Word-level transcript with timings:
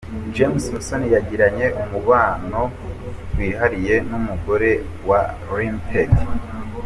James 0.35 0.63
Musoni 0.73 1.07
yagiranye 1.15 1.67
umubano 1.81 2.61
wihariye 3.37 3.95
n’ 4.09 4.11
umugore 4.19 4.69
wa 5.09 5.21
Rtd. 5.47 6.13